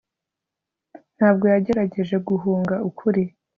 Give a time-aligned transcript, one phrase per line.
[1.17, 3.23] ntabwo yagerageje guhunga ukuri